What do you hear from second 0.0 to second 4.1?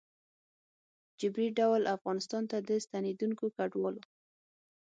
ه جبري ډول افغانستان ته د ستنېدونکو کډوالو